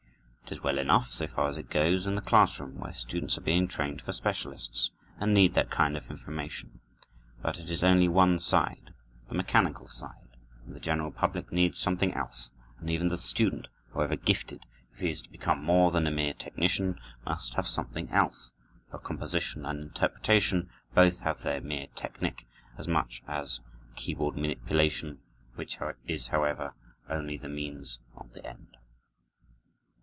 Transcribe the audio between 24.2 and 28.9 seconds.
manipulation, which is, however, only the means, not the end.